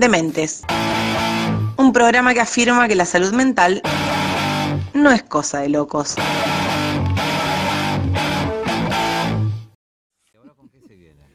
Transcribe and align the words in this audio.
Dementes. 0.00 0.62
Un 1.76 1.92
programa 1.92 2.32
que 2.32 2.40
afirma 2.40 2.88
que 2.88 2.94
la 2.94 3.04
salud 3.04 3.34
mental 3.34 3.82
no 4.94 5.10
es 5.10 5.22
cosa 5.22 5.58
de 5.60 5.68
locos. 5.68 6.14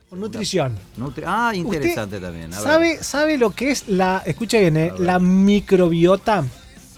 Con 0.10 0.20
nutrición. 0.20 0.78
Nutri- 0.98 1.24
ah, 1.28 1.52
interesante 1.54 2.20
también. 2.20 2.54
A. 2.54 2.58
¿Sabe, 2.60 3.04
¿Sabe 3.04 3.38
lo 3.38 3.52
que 3.52 3.72
es 3.72 3.88
la, 3.88 4.22
escucha 4.26 4.58
bien, 4.60 4.78
eh, 4.78 4.94
la 4.98 5.20
microbiota? 5.20 6.44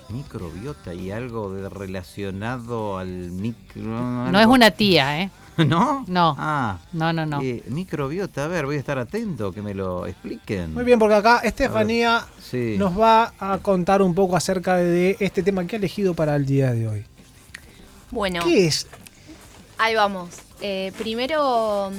Microbiota 0.09 0.93
y 0.93 1.11
algo 1.11 1.52
de 1.54 1.68
relacionado 1.68 2.97
al 2.97 3.09
micro. 3.31 3.81
No 3.84 4.39
es 4.39 4.47
una 4.47 4.71
tía, 4.71 5.21
¿eh? 5.21 5.29
¿No? 5.67 6.05
No. 6.07 6.35
Ah. 6.37 6.77
No, 6.93 7.11
no, 7.13 7.25
no. 7.25 7.41
eh, 7.41 7.63
microbiota, 7.67 8.45
a 8.45 8.47
ver, 8.47 8.65
voy 8.65 8.75
a 8.75 8.79
estar 8.79 8.97
atento, 8.99 9.51
que 9.51 9.61
me 9.61 9.73
lo 9.73 10.05
expliquen. 10.05 10.73
Muy 10.73 10.83
bien, 10.83 10.99
porque 10.99 11.15
acá 11.15 11.39
Estefanía 11.43 12.25
Sí. 12.41 12.75
nos 12.77 12.97
va 12.99 13.33
a 13.39 13.57
contar 13.59 14.01
un 14.01 14.13
poco 14.13 14.35
acerca 14.35 14.75
de 14.77 15.18
este 15.19 15.41
tema 15.43 15.65
que 15.65 15.75
ha 15.75 15.79
elegido 15.79 16.13
para 16.13 16.35
el 16.35 16.46
día 16.46 16.71
de 16.73 16.87
hoy. 16.87 17.05
Bueno, 18.11 18.41
¿Qué 18.43 18.68
es? 18.68 18.87
ahí 19.77 19.96
vamos. 19.96 20.29
Eh, 20.61 20.91
primero, 20.97 21.91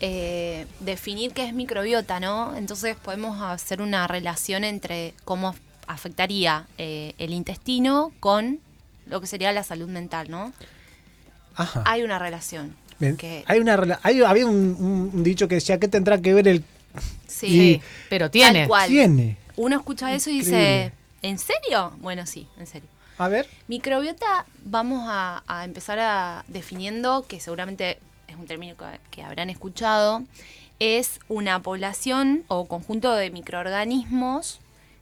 eh, 0.00 0.66
definir 0.80 1.32
qué 1.32 1.46
es 1.46 1.52
microbiota, 1.54 2.20
¿no? 2.20 2.54
Entonces 2.56 2.96
podemos 2.96 3.40
hacer 3.42 3.82
una 3.82 4.06
relación 4.06 4.64
entre 4.64 5.14
cómo 5.24 5.54
afectaría 5.86 6.66
eh, 6.78 7.14
el 7.18 7.32
intestino 7.32 8.12
con 8.20 8.60
lo 9.06 9.20
que 9.20 9.26
sería 9.26 9.50
la 9.52 9.64
salud 9.64 9.88
mental, 9.88 10.30
¿no? 10.30 10.52
Ajá. 11.56 11.82
Hay 11.86 12.02
una 12.02 12.18
relación. 12.18 12.76
Bien, 12.98 13.16
que- 13.16 13.44
Hay 13.46 13.60
una, 13.60 13.76
rela- 13.76 13.98
hay- 14.02 14.20
había 14.22 14.46
un, 14.46 15.22
dicho 15.22 15.46
que 15.48 15.56
decía, 15.56 15.78
¿qué 15.78 15.88
tendrá 15.88 16.18
que 16.20 16.34
ver 16.34 16.48
el 16.48 16.64
Sí. 17.26 17.48
Sí, 17.48 17.82
pero 18.08 18.30
tiene. 18.30 18.60
Tal 18.60 18.68
cual. 18.68 18.88
tiene? 18.88 19.36
Uno 19.56 19.76
escucha 19.76 20.12
eso 20.14 20.30
y 20.30 20.38
Increíble. 20.38 20.60
dice, 20.60 20.92
¿en 21.22 21.38
serio? 21.38 21.92
Bueno, 22.00 22.26
sí, 22.26 22.48
en 22.58 22.66
serio. 22.66 22.88
A 23.18 23.28
ver. 23.28 23.46
Microbiota 23.68 24.46
vamos 24.64 25.04
a, 25.08 25.42
a 25.46 25.64
empezar 25.64 25.98
a 26.00 26.44
definiendo, 26.48 27.26
que 27.28 27.38
seguramente 27.40 27.98
es 28.28 28.36
un 28.36 28.46
término 28.46 28.76
que, 28.76 28.84
que 29.10 29.22
habrán 29.22 29.50
escuchado, 29.50 30.22
es 30.80 31.20
una 31.28 31.60
población 31.62 32.44
o 32.48 32.66
conjunto 32.66 33.12
de 33.14 33.30
microorganismos 33.30 34.60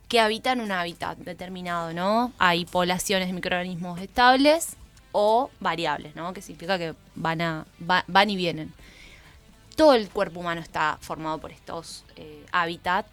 que 0.08 0.20
habitan 0.20 0.60
un 0.60 0.72
hábitat 0.72 1.18
determinado, 1.18 1.92
¿no? 1.92 2.32
Hay 2.38 2.64
poblaciones 2.64 3.28
de 3.28 3.34
microorganismos 3.34 4.00
estables 4.00 4.76
o 5.18 5.50
variables, 5.60 6.14
¿no? 6.14 6.34
Que 6.34 6.42
significa 6.42 6.76
que 6.76 6.94
van, 7.14 7.40
a, 7.40 7.64
va- 7.80 8.04
van 8.06 8.28
y 8.28 8.36
vienen. 8.36 8.74
Todo 9.74 9.94
el 9.94 10.10
cuerpo 10.10 10.40
humano 10.40 10.60
está 10.60 10.98
formado 11.00 11.38
por 11.38 11.52
estos 11.52 12.04
eh, 12.16 12.44
hábitats, 12.52 13.08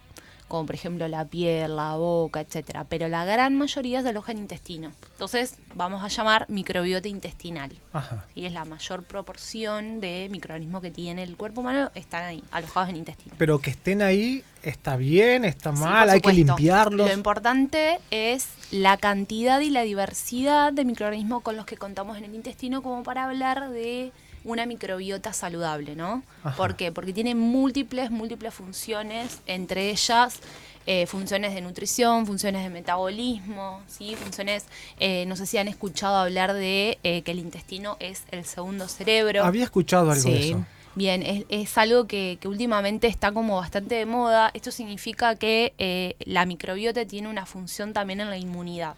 como 0.48 0.66
por 0.66 0.74
ejemplo 0.74 1.08
la 1.08 1.24
piel, 1.26 1.76
la 1.76 1.96
boca, 1.96 2.40
etcétera, 2.40 2.84
pero 2.88 3.08
la 3.08 3.24
gran 3.24 3.56
mayoría 3.56 4.02
se 4.02 4.10
aloja 4.10 4.32
en 4.32 4.38
intestino. 4.38 4.92
Entonces, 5.12 5.56
vamos 5.74 6.02
a 6.04 6.08
llamar 6.08 6.46
microbiota 6.48 7.08
intestinal. 7.08 7.72
Ajá. 7.92 8.26
Y 8.34 8.46
es 8.46 8.52
la 8.52 8.64
mayor 8.64 9.04
proporción 9.04 10.00
de 10.00 10.28
microorganismos 10.30 10.82
que 10.82 10.90
tiene 10.90 11.22
el 11.22 11.36
cuerpo 11.36 11.60
humano, 11.62 11.90
están 11.94 12.24
ahí, 12.24 12.44
alojados 12.50 12.90
en 12.90 12.96
intestino. 12.96 13.34
Pero 13.38 13.58
que 13.58 13.70
estén 13.70 14.02
ahí, 14.02 14.44
¿está 14.62 14.96
bien? 14.96 15.44
¿Está 15.44 15.72
mal? 15.72 16.10
¿Hay 16.10 16.20
que 16.20 16.32
limpiarlos? 16.32 17.08
Lo 17.08 17.14
importante 17.14 17.98
es 18.10 18.48
la 18.70 18.96
cantidad 18.96 19.60
y 19.60 19.70
la 19.70 19.82
diversidad 19.82 20.72
de 20.72 20.84
microorganismos 20.84 21.42
con 21.42 21.56
los 21.56 21.66
que 21.66 21.76
contamos 21.76 22.18
en 22.18 22.24
el 22.24 22.34
intestino 22.34 22.82
como 22.82 23.02
para 23.02 23.24
hablar 23.24 23.70
de 23.70 24.12
una 24.44 24.66
microbiota 24.66 25.32
saludable, 25.32 25.96
¿no? 25.96 26.22
Ajá. 26.42 26.56
¿Por 26.56 26.76
qué? 26.76 26.92
Porque 26.92 27.12
tiene 27.12 27.34
múltiples, 27.34 28.10
múltiples 28.10 28.52
funciones, 28.54 29.40
entre 29.46 29.90
ellas 29.90 30.38
eh, 30.86 31.06
funciones 31.06 31.54
de 31.54 31.62
nutrición, 31.62 32.26
funciones 32.26 32.62
de 32.62 32.68
metabolismo, 32.70 33.80
¿sí? 33.88 34.16
Funciones, 34.16 34.66
eh, 35.00 35.24
no 35.26 35.34
sé 35.34 35.46
si 35.46 35.56
han 35.56 35.66
escuchado 35.68 36.16
hablar 36.16 36.52
de 36.52 36.98
eh, 37.04 37.22
que 37.22 37.30
el 37.30 37.38
intestino 37.38 37.96
es 38.00 38.22
el 38.30 38.44
segundo 38.44 38.86
cerebro. 38.88 39.44
Había 39.44 39.64
escuchado 39.64 40.10
algo 40.10 40.30
de 40.30 40.42
Sí. 40.42 40.48
eso. 40.50 40.66
Bien, 40.94 41.22
es, 41.22 41.44
es 41.48 41.76
algo 41.78 42.06
que, 42.06 42.38
que 42.40 42.46
últimamente 42.48 43.06
está 43.08 43.32
como 43.32 43.56
bastante 43.56 43.94
de 43.96 44.06
moda. 44.06 44.50
Esto 44.54 44.70
significa 44.70 45.34
que 45.36 46.14
la 46.24 46.44
microbiota 46.46 47.04
tiene 47.04 47.28
una 47.28 47.46
función 47.46 47.92
también 47.92 48.20
en 48.20 48.30
la 48.30 48.36
inmunidad. 48.36 48.94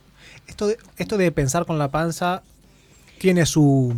Esto 0.47 0.67
de, 0.67 0.77
esto 0.99 1.17
de 1.17 1.31
pensar 1.33 1.65
con 1.67 1.79
la 1.79 1.89
panza 1.89 2.43
tiene 3.19 3.47
su... 3.47 3.95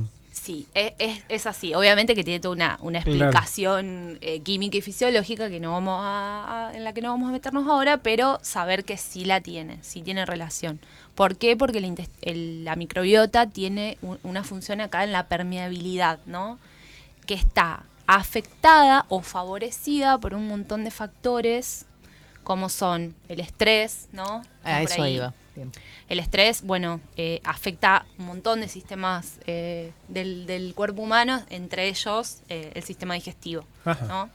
Sí, 0.48 0.66
es, 0.72 0.94
es- 0.98 1.22
es 1.28 1.46
así. 1.46 1.74
Obviamente 1.74 2.14
que 2.14 2.24
tiene 2.24 2.40
toda 2.40 2.54
una, 2.54 2.78
una 2.80 3.02
Claro. 3.02 3.16
explicación 3.26 4.16
eh, 4.22 4.40
química 4.40 4.78
y 4.78 4.80
fisiológica 4.80 5.50
que 5.50 5.60
no 5.60 5.72
vamos 5.72 6.00
a, 6.02 6.68
a- 6.70 6.74
en 6.74 6.84
la 6.84 6.94
que 6.94 7.02
no 7.02 7.10
vamos 7.10 7.28
a 7.28 7.32
meternos 7.32 7.68
ahora, 7.68 7.98
pero 7.98 8.38
saber 8.40 8.84
que 8.84 8.96
sí 8.96 9.26
la 9.26 9.42
tiene, 9.42 9.78
sí 9.82 10.00
tiene 10.00 10.24
relación. 10.24 10.80
¿Por 11.14 11.36
qué? 11.36 11.54
Porque 11.54 11.76
el 11.78 11.84
intes- 11.84 12.08
el- 12.22 12.64
la 12.64 12.76
microbiota 12.76 13.46
tiene 13.46 13.98
un- 14.00 14.18
una 14.22 14.42
función 14.42 14.80
acá 14.80 15.04
en 15.04 15.12
la 15.12 15.26
permeabilidad, 15.26 16.18
¿no? 16.24 16.58
Que 17.26 17.34
está 17.34 17.82
afectada 18.06 19.04
o 19.10 19.20
favorecida 19.20 20.16
por 20.16 20.32
un 20.32 20.48
montón 20.48 20.82
de 20.82 20.90
factores 20.90 21.84
como 22.48 22.70
son 22.70 23.14
el 23.28 23.40
estrés, 23.40 24.08
¿no? 24.10 24.42
A 24.64 24.82
eso 24.82 25.02
ahí. 25.02 25.16
iba. 25.16 25.34
Bien. 25.54 25.70
El 26.08 26.18
estrés, 26.18 26.62
bueno, 26.62 26.98
eh, 27.18 27.42
afecta 27.44 28.06
un 28.18 28.24
montón 28.24 28.62
de 28.62 28.68
sistemas 28.68 29.38
eh, 29.46 29.92
del, 30.08 30.46
del 30.46 30.72
cuerpo 30.74 31.02
humano, 31.02 31.42
entre 31.50 31.88
ellos 31.88 32.38
eh, 32.48 32.72
el 32.74 32.82
sistema 32.82 33.12
digestivo. 33.12 33.66
Ajá. 33.84 34.06
¿no? 34.06 34.30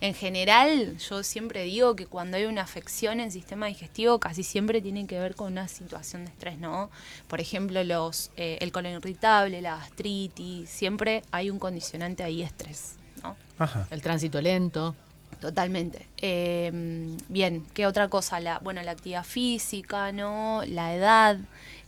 En 0.00 0.12
general, 0.12 0.98
yo 0.98 1.22
siempre 1.22 1.62
digo 1.62 1.94
que 1.94 2.06
cuando 2.06 2.36
hay 2.36 2.46
una 2.46 2.62
afección 2.62 3.20
en 3.20 3.26
el 3.26 3.30
sistema 3.30 3.66
digestivo, 3.66 4.18
casi 4.18 4.42
siempre 4.42 4.80
tiene 4.82 5.06
que 5.06 5.20
ver 5.20 5.36
con 5.36 5.52
una 5.52 5.68
situación 5.68 6.24
de 6.24 6.32
estrés, 6.32 6.58
¿no? 6.58 6.90
Por 7.28 7.40
ejemplo, 7.40 7.84
los, 7.84 8.32
eh, 8.36 8.58
el 8.60 8.72
colon 8.72 8.94
irritable, 8.94 9.62
la 9.62 9.76
gastritis, 9.76 10.68
siempre 10.68 11.22
hay 11.30 11.48
un 11.48 11.60
condicionante 11.60 12.24
ahí, 12.24 12.42
estrés, 12.42 12.96
¿no? 13.22 13.36
Ajá. 13.56 13.86
El 13.92 14.02
tránsito 14.02 14.40
lento. 14.40 14.96
Totalmente. 15.42 16.06
Eh, 16.18 16.70
bien, 17.28 17.66
¿qué 17.74 17.84
otra 17.86 18.06
cosa? 18.08 18.38
La, 18.38 18.60
bueno, 18.60 18.80
la 18.82 18.92
actividad 18.92 19.24
física, 19.24 20.12
¿no? 20.12 20.62
La 20.68 20.94
edad, 20.94 21.36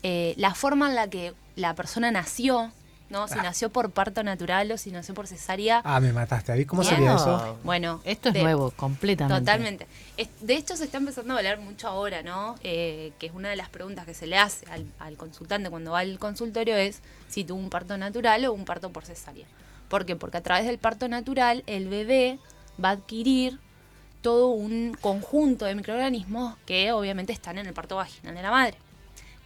eh, 0.02 0.34
la 0.38 0.54
forma 0.56 0.88
en 0.88 0.96
la 0.96 1.08
que 1.08 1.34
la 1.54 1.74
persona 1.76 2.10
nació, 2.10 2.72
¿no? 3.10 3.28
Si 3.28 3.36
nació 3.36 3.70
por 3.70 3.92
parto 3.92 4.24
natural 4.24 4.72
o 4.72 4.76
si 4.76 4.90
nació 4.90 5.14
por 5.14 5.28
cesárea. 5.28 5.82
Ah, 5.84 6.00
me 6.00 6.12
mataste. 6.12 6.50
¿Ahí 6.50 6.64
cómo 6.64 6.82
Bien. 6.82 6.96
sería 6.96 7.14
eso? 7.14 7.56
Bueno, 7.62 8.00
Esto 8.04 8.30
es 8.30 8.34
de- 8.34 8.42
nuevo, 8.42 8.72
completamente. 8.72 9.38
Totalmente. 9.40 9.86
Es- 10.16 10.30
de 10.40 10.56
hecho, 10.56 10.76
se 10.76 10.82
está 10.86 10.98
empezando 10.98 11.34
a 11.34 11.36
hablar 11.36 11.60
mucho 11.60 11.86
ahora, 11.86 12.24
¿no? 12.24 12.56
Eh, 12.64 13.12
que 13.20 13.26
es 13.26 13.34
una 13.34 13.50
de 13.50 13.54
las 13.56 13.68
preguntas 13.68 14.04
que 14.04 14.14
se 14.14 14.26
le 14.26 14.36
hace 14.36 14.66
al, 14.68 14.84
al 14.98 15.16
consultante 15.16 15.70
cuando 15.70 15.92
va 15.92 16.00
al 16.00 16.18
consultorio 16.18 16.74
es 16.76 17.02
si 17.28 17.44
tuvo 17.44 17.60
un 17.60 17.70
parto 17.70 17.96
natural 17.96 18.44
o 18.46 18.52
un 18.52 18.64
parto 18.64 18.90
por 18.90 19.04
cesárea. 19.04 19.46
¿Por 19.88 20.06
qué? 20.06 20.16
Porque 20.16 20.38
a 20.38 20.42
través 20.42 20.66
del 20.66 20.78
parto 20.78 21.06
natural 21.06 21.62
el 21.68 21.86
bebé 21.88 22.40
va 22.82 22.90
a 22.90 22.92
adquirir 22.92 23.58
todo 24.24 24.48
un 24.48 24.96
conjunto 25.00 25.66
de 25.66 25.74
microorganismos 25.74 26.56
que 26.64 26.92
obviamente 26.92 27.32
están 27.32 27.58
en 27.58 27.66
el 27.66 27.74
parto 27.74 27.96
vaginal 27.96 28.34
de 28.34 28.42
la 28.42 28.50
madre. 28.50 28.78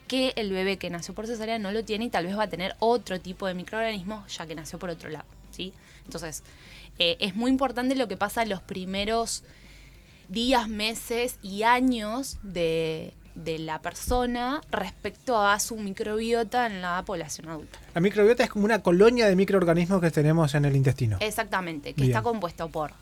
Que 0.06 0.32
el 0.36 0.52
bebé 0.52 0.78
que 0.78 0.88
nació 0.88 1.14
por 1.14 1.26
cesárea 1.26 1.58
no 1.58 1.72
lo 1.72 1.84
tiene 1.84 2.04
y 2.04 2.10
tal 2.10 2.26
vez 2.26 2.38
va 2.38 2.44
a 2.44 2.48
tener 2.48 2.76
otro 2.78 3.20
tipo 3.20 3.46
de 3.46 3.54
microorganismos 3.54 4.36
ya 4.36 4.46
que 4.46 4.54
nació 4.54 4.78
por 4.78 4.90
otro 4.90 5.10
lado. 5.10 5.26
¿sí? 5.50 5.72
Entonces, 6.04 6.44
eh, 7.00 7.16
es 7.18 7.34
muy 7.34 7.50
importante 7.50 7.96
lo 7.96 8.06
que 8.06 8.16
pasa 8.16 8.42
en 8.42 8.50
los 8.50 8.62
primeros 8.62 9.42
días, 10.28 10.68
meses 10.68 11.38
y 11.42 11.64
años 11.64 12.38
de, 12.44 13.14
de 13.34 13.58
la 13.58 13.80
persona 13.80 14.60
respecto 14.70 15.42
a 15.42 15.58
su 15.58 15.76
microbiota 15.76 16.66
en 16.66 16.82
la 16.82 17.02
población 17.04 17.48
adulta. 17.48 17.80
La 17.94 18.00
microbiota 18.00 18.44
es 18.44 18.50
como 18.50 18.64
una 18.64 18.80
colonia 18.80 19.26
de 19.26 19.34
microorganismos 19.34 20.00
que 20.00 20.12
tenemos 20.12 20.54
en 20.54 20.64
el 20.66 20.76
intestino. 20.76 21.16
Exactamente, 21.18 21.94
que 21.94 22.02
Bien. 22.02 22.12
está 22.12 22.22
compuesto 22.22 22.68
por 22.68 22.92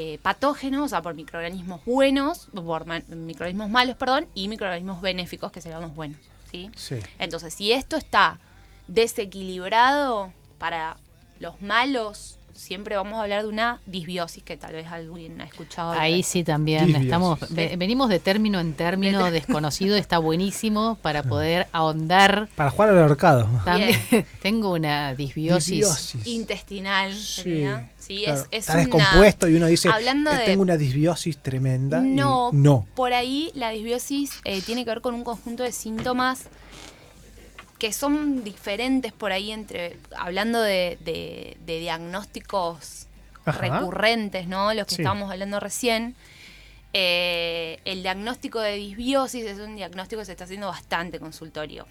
eh, 0.00 0.20
patógenos, 0.22 0.84
o 0.84 0.88
sea, 0.88 1.02
por 1.02 1.14
microorganismos 1.14 1.84
buenos, 1.84 2.46
por 2.54 2.86
microorganismos 2.86 3.68
malos, 3.68 3.96
perdón, 3.96 4.28
y 4.32 4.46
microorganismos 4.46 5.00
benéficos, 5.00 5.50
que 5.50 5.60
serían 5.60 5.80
los 5.80 5.92
buenos. 5.92 6.20
¿sí? 6.52 6.70
Sí. 6.76 7.00
Entonces, 7.18 7.52
si 7.52 7.72
esto 7.72 7.96
está 7.96 8.38
desequilibrado 8.86 10.32
para 10.56 10.98
los 11.40 11.60
malos, 11.60 12.37
siempre 12.58 12.96
vamos 12.96 13.14
a 13.18 13.22
hablar 13.22 13.42
de 13.42 13.48
una 13.48 13.80
disbiosis, 13.86 14.42
que 14.42 14.56
tal 14.56 14.72
vez 14.74 14.86
alguien 14.88 15.40
ha 15.40 15.44
escuchado. 15.44 15.92
Ahí 15.92 16.22
sí 16.22 16.44
también 16.44 16.86
Disbiosis. 16.86 17.06
estamos 17.06 17.38
ve- 17.50 17.76
venimos 17.78 18.08
de 18.08 18.18
término 18.18 18.60
en 18.60 18.74
término 18.74 19.30
desconocido, 19.30 19.96
está 19.96 20.18
buenísimo 20.18 20.98
para 21.00 21.22
poder 21.22 21.68
ahondar. 21.72 22.48
Para 22.56 22.70
jugar 22.70 22.90
al 22.90 22.98
ahorcado. 22.98 23.48
También 23.64 23.98
tengo 24.42 24.72
una 24.72 25.14
disbiosis. 25.14 25.68
Disbiosis. 25.70 26.26
intestinal. 26.26 27.14
Sí, 27.14 27.42
sería. 27.42 27.90
Sí, 27.98 28.22
claro. 28.24 28.40
es, 28.40 28.46
es 28.50 28.58
Está 28.60 28.72
una- 28.74 28.80
descompuesto 28.82 29.48
y 29.48 29.54
uno 29.56 29.66
dice, 29.66 29.88
Hablando 29.88 30.30
"Eh, 30.32 30.36
de- 30.38 30.44
tengo 30.44 30.62
una 30.62 30.76
disbiosis 30.76 31.38
tremenda. 31.38 31.98
y 32.04 32.10
No, 32.10 32.50
no. 32.52 32.86
por 32.94 33.12
ahí 33.12 33.50
la 33.54 33.70
disbiosis 33.70 34.32
eh, 34.44 34.62
tiene 34.62 34.84
que 34.84 34.90
ver 34.90 35.00
con 35.00 35.14
un 35.14 35.24
conjunto 35.24 35.62
de 35.62 35.72
síntomas 35.72 36.44
que 37.78 37.92
son 37.92 38.42
diferentes 38.44 39.12
por 39.12 39.30
ahí 39.32 39.52
entre, 39.52 39.96
hablando 40.16 40.60
de, 40.60 40.98
de- 41.04 41.56
de 41.64 41.78
diagnósticos 41.80 43.06
Ajá. 43.44 43.60
recurrentes, 43.60 44.46
¿no? 44.48 44.74
Los 44.74 44.86
que 44.86 44.96
Sí. 44.96 45.02
estábamos 45.02 45.30
hablando 45.30 45.60
recién. 45.60 46.14
Eh, 46.92 47.78
el 47.84 48.02
diagnóstico 48.02 48.60
de 48.60 48.74
disbiosis 48.76 49.44
es 49.44 49.58
un 49.58 49.76
diagnóstico 49.76 50.20
que 50.20 50.26
se 50.26 50.32
está 50.32 50.44
haciendo 50.44 50.68
bastante 50.68 51.20
consultorio. 51.20 51.86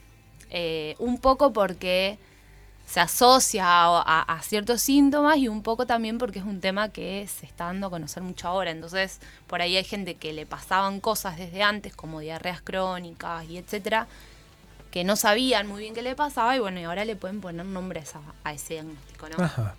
Eh, 0.49 0.95
un 0.99 1.19
poco 1.19 1.53
porque 1.53 2.17
se 2.87 2.99
asocia 3.01 3.65
a, 3.67 4.21
a 4.21 4.41
ciertos 4.41 4.81
síntomas 4.81 5.37
y 5.37 5.49
un 5.49 5.61
poco 5.61 5.85
también 5.85 6.17
porque 6.17 6.39
es 6.39 6.45
un 6.45 6.61
tema 6.61 6.89
que 6.89 7.27
se 7.27 7.45
está 7.45 7.65
dando 7.65 7.87
a 7.87 7.89
conocer 7.89 8.23
mucho 8.23 8.47
ahora. 8.47 8.71
Entonces, 8.71 9.19
por 9.45 9.61
ahí 9.61 9.75
hay 9.77 9.83
gente 9.83 10.15
que 10.15 10.33
le 10.33 10.45
pasaban 10.45 10.99
cosas 10.99 11.37
desde 11.37 11.63
antes, 11.63 11.93
como 11.95 12.19
diarreas 12.21 12.61
crónicas 12.61 13.45
y 13.49 13.57
etcétera, 13.57 14.07
que 14.91 15.03
no 15.03 15.15
sabían 15.15 15.67
muy 15.67 15.81
bien 15.81 15.93
qué 15.93 16.01
le 16.01 16.15
pasaba 16.15 16.55
y 16.55 16.59
bueno, 16.59 16.79
y 16.79 16.83
ahora 16.83 17.05
le 17.05 17.15
pueden 17.15 17.41
poner 17.41 17.65
nombres 17.65 18.15
a, 18.15 18.21
a 18.43 18.53
ese 18.53 18.75
diagnóstico, 18.75 19.27
¿no? 19.29 19.43
Ajá. 19.43 19.75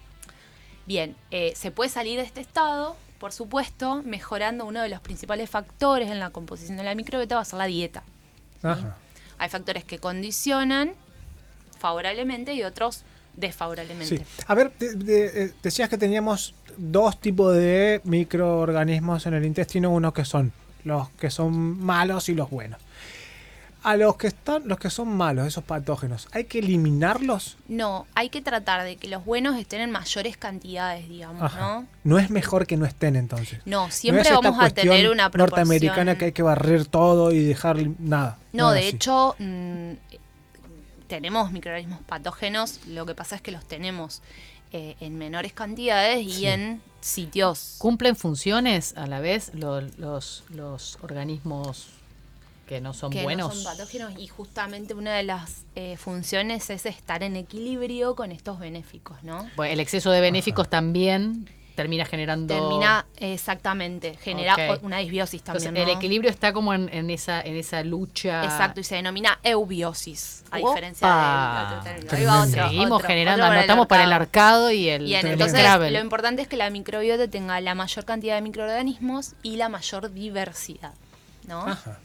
Bien, 0.87 1.17
eh, 1.31 1.53
se 1.57 1.71
puede 1.71 1.91
salir 1.91 2.19
de 2.19 2.25
este 2.25 2.41
estado, 2.41 2.97
por 3.19 3.33
supuesto, 3.33 4.03
mejorando 4.05 4.65
uno 4.65 4.81
de 4.83 4.89
los 4.89 5.01
principales 5.01 5.51
factores 5.51 6.11
en 6.11 6.19
la 6.19 6.31
composición 6.31 6.77
de 6.77 6.85
la 6.85 6.95
microbiota 6.95 7.35
va 7.37 7.41
a 7.43 7.45
ser 7.45 7.59
la 7.59 7.67
dieta. 7.67 8.03
Ajá. 8.63 8.97
Hay 9.39 9.49
factores 9.49 9.85
que 9.85 9.99
condicionan 9.99 10.93
favorablemente 11.79 12.55
y 12.55 12.63
otros 12.63 13.03
desfavorablemente. 13.37 14.19
Sí. 14.19 14.25
A 14.47 14.55
ver, 14.55 14.73
de- 14.79 14.95
de- 14.95 15.45
eh, 15.45 15.53
decías 15.63 15.89
que 15.89 15.97
teníamos 15.99 16.55
dos 16.77 17.21
tipos 17.21 17.55
de 17.55 18.01
microorganismos 18.05 19.27
en 19.27 19.35
el 19.35 19.45
intestino, 19.45 19.91
uno 19.91 20.13
que 20.13 20.25
son 20.25 20.53
los 20.85 21.09
que 21.11 21.31
son 21.31 21.79
malos 21.81 22.29
y 22.29 22.35
los 22.35 22.51
buenos. 22.51 22.81
A 23.85 23.97
los 23.97 24.17
que 24.17 24.27
están, 24.27 24.67
los 24.67 24.79
que 24.79 24.91
son 24.91 25.09
malos, 25.17 25.47
esos 25.47 25.63
patógenos, 25.63 26.27
¿hay 26.33 26.45
que 26.45 26.59
eliminarlos? 26.59 27.57
No, 27.69 28.07
hay 28.17 28.29
que 28.29 28.43
tratar 28.43 28.83
de 28.85 28.97
que 28.97 29.07
los 29.09 29.25
buenos 29.25 29.57
estén 29.57 29.81
en 29.81 29.91
mayores 29.93 30.37
cantidades, 30.37 31.09
digamos, 31.09 31.43
Ajá. 31.43 31.61
¿no? 31.61 31.87
No 32.03 32.19
es 32.19 32.29
mejor 32.31 32.67
que 32.67 32.77
no 32.77 32.87
estén 32.87 33.15
entonces. 33.15 33.61
No, 33.67 33.87
No 33.87 33.91
siempre 33.93 34.23
es 34.29 34.31
vamos 34.31 34.61
a 34.63 34.71
tener 34.71 35.09
una 35.11 35.31
proporción. 35.31 35.69
norteamericana 35.69 36.19
que 36.19 36.25
hay 36.27 36.33
que 36.33 36.43
barrer 36.43 36.87
todo 36.87 37.31
y 37.31 37.39
dejar 37.45 37.79
nada. 38.01 38.39
No, 38.53 38.65
nada 38.65 38.73
de 38.75 38.81
así. 38.81 38.89
hecho, 38.97 39.37
mm, 39.39 39.93
tenemos 41.07 41.53
microorganismos 41.53 42.01
patógenos, 42.03 42.81
lo 42.87 43.07
que 43.07 43.15
pasa 43.15 43.37
es 43.37 43.43
que 43.43 43.51
los 43.53 43.65
tenemos 43.65 44.23
eh, 44.73 44.97
en 45.01 45.17
menores 45.17 45.55
cantidades 45.55 46.27
y 46.27 46.31
Sí. 46.33 46.47
en 46.47 46.83
sitios. 47.01 47.77
¿Cumplen 47.79 48.17
funciones 48.17 48.95
a 48.99 49.07
la 49.07 49.19
vez 49.21 49.51
lo- 49.55 49.81
los, 49.81 50.45
los 50.51 50.99
organismos 51.01 51.87
que 52.69 52.81
no 52.81 52.93
son 52.95 53.11
que 53.11 53.23
buenos? 53.25 53.49
no 53.49 53.55
son 53.55 53.65
patógenos 53.65 54.13
y 54.19 54.29
justamente 54.29 54.95
una 54.95 55.15
de 55.15 55.25
las 55.25 55.65
eh, 55.75 55.97
funciones 55.97 56.71
es 56.71 56.87
estar 56.87 57.23
en 57.25 57.35
equilibrio 57.35 58.15
con 58.15 58.31
estos 58.31 58.61
benéficos, 58.61 59.23
¿no? 59.25 59.49
Bueno, 59.57 59.73
el 59.73 59.81
exceso 59.81 60.11
de 60.11 60.21
benéficos 60.21 60.69
también 60.69 61.49
termina 61.75 62.05
generando... 62.05 62.55
Termina 62.55 63.07
exactamente, 63.19 64.19
genera 64.21 64.57
una 64.83 64.99
disbiosis 64.99 65.41
Entonces, 65.43 65.65
también. 65.65 65.89
el 65.89 65.95
equilibrio 65.97 66.29
está 66.29 66.53
como 66.53 66.75
en, 66.75 66.89
en 66.93 67.09
esa, 67.09 67.41
en 67.41 67.57
esa 67.57 67.85
lucha. 67.85 68.43
Exacto, 68.43 68.81
y 68.81 68.85
se 68.85 68.97
denomina 68.97 69.39
eubiosis, 69.45 70.43
a 70.51 70.59
Opa. 70.59 70.69
diferencia 70.71 71.07
del 71.07 71.67
otro 71.67 72.09
término. 72.11 72.43
Otro, 72.43 72.69
Seguimos 72.69 72.97
otro, 72.97 73.07
generando, 73.07 73.45
otro 73.45 73.59
anotamos 73.59 73.87
para 73.87 74.05
el 74.05 74.13
arcado 74.13 74.73
y 74.73 74.89
el, 74.89 75.05
Bien, 75.05 75.25
entonces 75.25 75.61
travel. 75.61 75.93
lo 75.95 76.01
importante 76.01 76.43
es 76.43 76.49
que 76.49 76.57
la 76.57 76.69
microbiota 76.69 77.29
tenga 77.29 77.61
la 77.61 77.77
mayor 77.77 78.05
cantidad 78.05 78.35
de 78.35 78.43
microorganismos 78.43 79.35
y 79.45 79.55
la 79.57 79.69
mayor 79.69 80.13
diversidad, 80.13 80.95
¿no? 81.47 81.61
Ajá. 81.63 82.01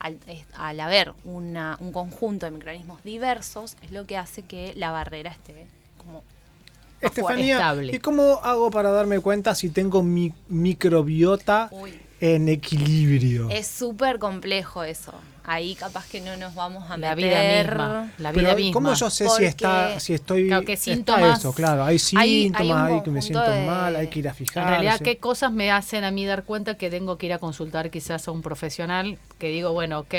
Al, 0.00 0.80
haber 0.80 1.12
una- 1.24 1.76
un 1.80 1.92
conjunto 1.92 2.46
de 2.46 2.52
microorganismos 2.52 3.02
diversos 3.04 3.76
es 3.82 3.90
lo 3.90 4.06
que 4.06 4.16
hace 4.16 4.42
que 4.42 4.72
la 4.76 4.90
barrera 4.92 5.30
esté 5.30 5.66
como 5.96 6.22
Estefanía, 7.00 7.56
estable. 7.56 7.94
¿y 7.94 7.98
cómo 8.00 8.40
hago 8.42 8.70
para 8.70 8.90
darme 8.90 9.20
cuenta 9.20 9.54
si 9.54 9.68
tengo 9.70 10.02
mi 10.02 10.32
microbiota 10.48 11.68
Uy. 11.70 11.98
en 12.20 12.48
equilibrio? 12.48 13.48
Es 13.50 13.66
súper 13.66 14.18
complejo 14.18 14.82
eso. 14.84 15.12
Ahí 15.50 15.74
capaz 15.74 16.06
que 16.08 16.20
no 16.20 16.36
nos 16.36 16.54
vamos 16.54 16.90
a 16.90 16.98
la 16.98 17.16
meter. 17.16 17.30
vida 17.30 17.64
misma. 17.72 18.12
La 18.18 18.32
vida 18.32 18.42
Pero 18.42 18.56
misma. 18.56 18.72
¿cómo 18.74 18.92
yo 18.94 19.08
sé 19.08 19.28
si 19.30 19.44
está, 19.46 19.98
si 19.98 20.12
estoy, 20.12 20.46
Claro, 20.48 20.66
¿qué 20.66 20.74
está 20.74 21.32
eso? 21.32 21.52
Claro, 21.54 21.84
hay 21.84 21.94
hay 21.94 21.98
síntomas, 21.98 22.90
hay, 22.92 23.00
que 23.02 23.10
me 23.10 23.22
siento 23.22 23.50
de- 23.50 23.64
mal, 23.66 23.96
hay 23.96 24.08
que 24.08 24.18
ir 24.18 24.28
a 24.28 24.34
fijarse. 24.34 24.60
En 24.60 24.68
realidad, 24.68 25.00
¿qué 25.00 25.16
cosas 25.16 25.50
me 25.50 25.70
hacen 25.70 26.04
a 26.04 26.10
mí 26.10 26.26
dar 26.26 26.44
cuenta 26.44 26.76
que 26.76 26.90
tengo 26.90 27.16
que 27.16 27.24
ir 27.26 27.32
a 27.32 27.38
consultar 27.38 27.90
quizás 27.90 28.28
a 28.28 28.30
un 28.30 28.42
profesional 28.42 29.18
que 29.38 29.48
digo, 29.48 29.72
bueno, 29.72 30.00
ok, 30.00 30.14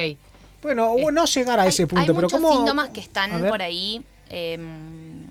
Bueno, 0.64 0.92
o 0.94 1.12
no 1.12 1.26
llegar 1.26 1.60
a 1.60 1.64
Hay- 1.64 1.70
ese 1.70 1.86
punto, 1.86 2.02
hay 2.02 2.08
pero 2.08 2.22
muchos 2.22 2.32
¿cómo? 2.42 2.52
síntomas 2.56 2.90
que 2.90 3.00
están 3.00 3.40
por 3.48 3.62
ahí 3.62 4.02
em, 4.30 5.28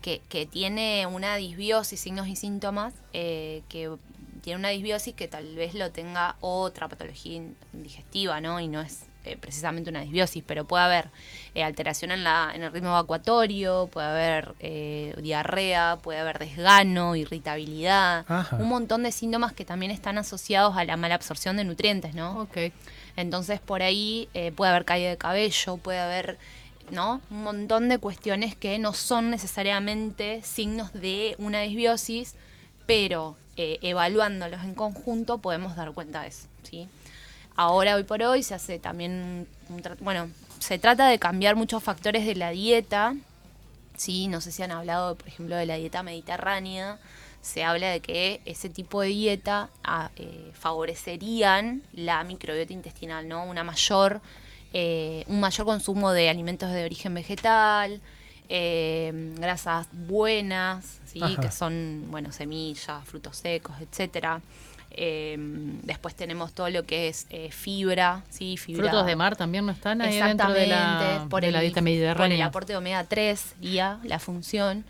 que, 0.00 0.20
que 0.28 0.46
tiene 0.46 1.06
una 1.06 1.36
disbiosis, 1.36 2.00
signos 2.00 2.28
y 2.28 2.34
síntomas, 2.36 2.92
eh, 3.12 3.62
que 3.68 3.90
tiene 4.42 4.58
una 4.58 4.68
disbiosis 4.68 5.14
que 5.14 5.28
tal 5.28 5.54
vez 5.54 5.74
lo 5.74 5.90
tenga 5.90 6.36
otra 6.40 6.88
patología 6.88 7.42
digestiva, 7.72 8.40
¿no? 8.40 8.60
Y 8.60 8.68
no 8.68 8.80
es 8.80 9.04
eh, 9.24 9.36
precisamente 9.40 9.88
una 9.88 10.00
disbiosis, 10.00 10.42
pero 10.44 10.64
puede 10.64 10.82
haber 10.82 11.08
eh, 11.54 11.62
alteración 11.62 12.10
en, 12.10 12.24
la, 12.24 12.50
en 12.52 12.64
el 12.64 12.72
ritmo 12.72 12.88
evacuatorio, 12.88 13.88
puede 13.92 14.08
haber 14.08 14.54
eh, 14.58 15.14
diarrea, 15.22 15.98
puede 16.02 16.18
haber 16.18 16.40
desgano, 16.40 17.14
irritabilidad, 17.14 18.24
Ajá. 18.26 18.56
un 18.56 18.68
montón 18.68 19.04
de 19.04 19.12
síntomas 19.12 19.52
que 19.52 19.64
también 19.64 19.92
están 19.92 20.18
asociados 20.18 20.76
a 20.76 20.84
la 20.84 20.96
mala 20.96 21.14
absorción 21.14 21.56
de 21.56 21.62
nutrientes, 21.64 22.16
¿no? 22.16 22.40
ok. 22.40 22.72
Entonces 23.14 23.60
por 23.60 23.82
ahí 23.82 24.28
puede 24.56 24.70
haber 24.72 24.84
caída 24.84 25.10
de 25.10 25.18
cabello, 25.18 25.76
puede 25.76 26.00
haber 26.00 26.38
¿no? 26.90 27.20
un 27.30 27.44
montón 27.44 27.88
de 27.88 27.98
cuestiones 27.98 28.56
que 28.56 28.78
no 28.80 28.92
son 28.92 29.30
necesariamente 29.30 30.42
signos 30.42 30.92
de 30.94 31.36
una 31.38 31.60
disbiosis, 31.60 32.34
pero 32.86 33.36
eh, 33.56 33.78
evaluándolos 33.82 34.62
en 34.64 34.74
conjunto 34.74 35.38
podemos 35.38 35.76
dar 35.76 35.92
cuenta 35.92 36.22
de 36.22 36.28
eso. 36.28 36.48
¿sí? 36.62 36.88
Ahora, 37.54 37.96
hoy 37.96 38.04
por 38.04 38.22
hoy, 38.22 38.42
se 38.42 38.54
hace 38.54 38.78
también, 38.78 39.46
un 39.68 39.82
bueno, 40.00 40.30
se 40.58 40.78
trata 40.78 41.08
de 41.08 41.18
cambiar 41.18 41.56
muchos 41.56 41.82
factores 41.82 42.24
de 42.24 42.34
la 42.34 42.50
dieta. 42.50 43.14
Sí, 43.96 44.28
no 44.28 44.40
sé 44.40 44.52
si 44.52 44.62
han 44.62 44.70
hablado, 44.70 45.16
por 45.16 45.28
ejemplo, 45.28 45.56
de 45.56 45.66
la 45.66 45.76
dieta 45.76 46.02
mediterránea. 46.02 46.98
Se 47.42 47.64
habla 47.64 47.90
de 47.90 48.00
que 48.00 48.40
ese 48.46 48.70
tipo 48.70 49.02
de 49.02 49.08
dieta 49.08 49.68
ah, 49.84 50.10
eh, 50.16 50.50
favorecerían 50.54 51.82
la 51.92 52.24
microbiota 52.24 52.72
intestinal, 52.72 53.28
¿no? 53.28 53.44
Una 53.44 53.64
mayor, 53.64 54.22
eh, 54.72 55.24
un 55.26 55.40
mayor 55.40 55.66
consumo 55.66 56.12
de 56.12 56.30
alimentos 56.30 56.70
de 56.70 56.84
origen 56.84 57.12
vegetal, 57.14 58.00
eh, 58.54 59.32
grasas 59.38 59.88
buenas, 59.92 61.00
¿sí? 61.06 61.20
Que 61.40 61.50
son, 61.50 62.06
bueno, 62.10 62.32
semillas, 62.32 63.02
frutos 63.06 63.38
secos, 63.38 63.74
etcétera. 63.80 64.42
Eh, 64.90 65.36
después 65.84 66.14
tenemos 66.14 66.52
todo 66.52 66.68
lo 66.68 66.84
que 66.84 67.08
es 67.08 67.26
eh, 67.30 67.50
fibra, 67.50 68.24
¿sí? 68.28 68.58
Fibra, 68.58 68.90
Frutos 68.90 69.06
de 69.06 69.16
mar 69.16 69.36
también 69.36 69.64
no 69.64 69.72
están 69.72 70.02
ahí 70.02 70.20
dentro 70.20 70.52
de 70.52 70.66
la, 70.66 71.26
por 71.30 71.40
de 71.40 71.46
el, 71.48 71.52
la 71.54 71.60
dieta 71.62 71.80
por 71.80 71.86
el 71.86 71.92
mediterránea. 71.94 72.46
aporte 72.46 72.72
de 72.74 72.76
omega 72.76 73.02
3 73.04 73.54
IA, 73.62 74.00
la 74.04 74.18
función. 74.18 74.84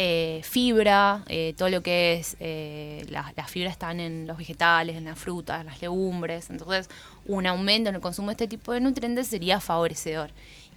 eh, 0.00 0.42
fibra, 0.44 1.24
eh, 1.26 1.54
todo 1.58 1.70
lo 1.70 1.82
que 1.82 2.12
es, 2.20 2.36
eh, 2.38 3.04
la- 3.08 3.32
las 3.34 3.50
fibras 3.50 3.72
están 3.72 3.98
en 3.98 4.28
los 4.28 4.36
vegetales, 4.38 4.94
en 4.96 5.06
las 5.06 5.18
frutas, 5.18 5.60
en 5.62 5.66
las 5.66 5.82
legumbres, 5.82 6.50
entonces 6.50 6.88
un 7.26 7.48
aumento 7.48 7.88
en 7.88 7.96
el 7.96 8.00
consumo 8.00 8.28
de 8.28 8.34
este 8.34 8.46
tipo 8.46 8.72
de 8.72 8.78
nutrientes 8.80 9.26
sería 9.26 9.58
favorecedor. 9.58 10.30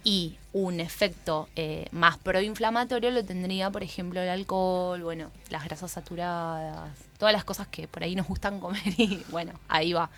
Y 0.04 0.36
un 0.52 0.80
efecto 0.80 1.48
eh, 1.54 1.86
más 1.92 2.18
proinflamatorio 2.18 3.10
lo 3.12 3.24
tendría, 3.24 3.70
por 3.70 3.82
ejemplo, 3.84 4.20
el 4.20 4.28
alcohol, 4.28 5.00
bueno, 5.02 5.30
las 5.48 5.64
grasas 5.64 5.92
saturadas, 5.92 6.90
todas 7.18 7.32
las 7.32 7.44
cosas 7.44 7.68
que 7.68 7.86
por 7.86 8.02
ahí 8.02 8.16
nos 8.16 8.26
gustan 8.26 8.58
comer 8.58 8.82
y 8.98 9.22
bueno, 9.30 9.52
ahí 9.68 9.92
va. 9.92 10.10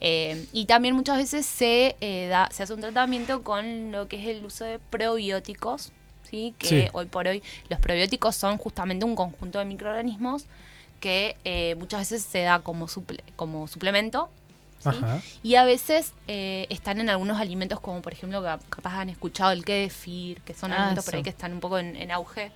Eh, 0.00 0.46
y 0.52 0.64
también 0.64 0.94
muchas 0.94 1.18
veces 1.18 1.44
se, 1.46 1.96
eh, 2.00 2.28
da, 2.28 2.48
se 2.50 2.62
hace 2.62 2.72
un 2.74 2.80
tratamiento 2.80 3.42
con 3.42 3.92
lo 3.92 4.08
que 4.08 4.16
es 4.20 4.36
el 4.38 4.44
uso 4.44 4.64
de 4.64 4.78
probióticos, 4.78 5.92
¿sí? 6.30 6.54
que 6.58 6.68
Sí. 6.68 6.88
hoy 6.94 7.06
por 7.06 7.28
hoy 7.28 7.42
los 7.68 7.78
probióticos 7.80 8.36
son 8.36 8.56
justamente 8.58 9.04
un 9.04 9.14
conjunto 9.16 9.58
de 9.58 9.64
microorganismos 9.66 10.44
que 11.00 11.74
muchas 11.78 12.00
veces 12.00 12.22
se 12.24 12.40
da 12.40 12.60
como, 12.60 12.88
suple- 12.88 13.22
como 13.36 13.68
suplemento. 13.68 14.30
Y 15.42 15.54
a 15.56 15.64
veces 15.64 16.12
eh, 16.28 16.66
están 16.70 17.00
en 17.00 17.08
algunos 17.10 17.38
alimentos 17.40 17.80
como 17.80 18.02
por 18.02 18.12
ejemplo 18.12 18.42
cap- 18.42 18.62
capaz 18.68 19.00
han 19.00 19.08
escuchado 19.10 19.52
el 19.52 19.64
kéfir, 19.64 20.40
que 20.42 20.54
son 20.54 20.72
Ah, 20.72 20.76
alimentos 20.76 21.04
por 21.04 21.14
ahí 21.14 21.22
que 21.22 21.30
están 21.30 21.52
un 21.52 21.60
poco 21.60 21.78
en, 21.78 21.96
en 21.96 22.10
auge, 22.10 22.50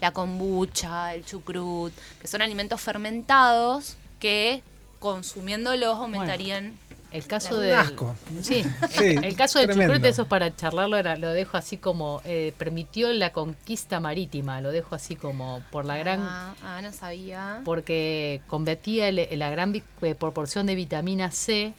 la 0.00 0.10
kombucha, 0.12 1.14
el 1.14 1.24
chucrut, 1.24 1.92
que 2.20 2.26
son 2.26 2.42
alimentos 2.42 2.80
fermentados 2.80 3.96
que 4.18 4.62
consumiéndolos 4.98 5.96
aumentarían 5.98 6.74
El 7.12 7.26
caso 7.26 7.56
Un 7.56 7.60
de 7.62 7.74
asco. 7.74 8.14
Sí, 8.40 8.64
Sí, 8.90 9.04
el 9.22 9.36
caso 9.36 9.58
del 9.58 9.68
tremendo. 9.68 9.92
chucrute, 9.94 10.08
eso 10.08 10.22
es 10.22 10.28
para 10.28 10.54
charlarlo, 10.56 10.96
era, 10.96 11.16
lo 11.16 11.30
dejo 11.30 11.56
así 11.56 11.76
como, 11.76 12.22
eh, 12.24 12.54
permitió 12.56 13.12
la 13.12 13.32
conquista 13.32 14.00
marítima, 14.00 14.60
lo 14.60 14.70
dejo 14.72 14.94
así 14.94 15.14
como 15.16 15.62
por 15.70 15.84
la 15.84 15.98
gran, 15.98 16.20
Ah, 16.22 16.54
ah, 16.62 16.80
no 16.82 16.90
sabía. 16.92 17.60
porque 17.64 18.40
combatía 18.46 19.08
el- 19.08 19.28
la 19.38 19.50
gran 19.50 19.74
eh, 19.74 20.14
proporción 20.14 20.66
de 20.66 20.74
vitamina 20.74 21.30
C, 21.30 21.74